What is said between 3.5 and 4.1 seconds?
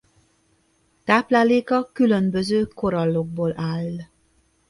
áll.